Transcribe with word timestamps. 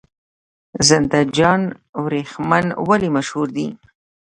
زنده 0.87 1.19
جان 1.37 1.61
وریښم 2.03 2.49
ولې 2.87 3.09
مشهور 3.17 3.47
دي؟ 3.55 3.67